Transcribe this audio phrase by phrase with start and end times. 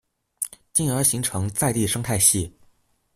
[0.73, 2.51] 進而形成在地生態系